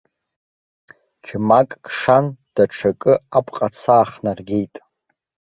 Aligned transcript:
Ьмак 1.29 1.69
кшан 1.85 2.25
даҽакы 2.55 3.13
апҟаца 3.37 3.93
аахнаргеит. 3.95 4.75